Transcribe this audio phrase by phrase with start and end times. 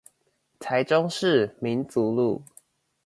[0.57, 2.41] 台中市民族路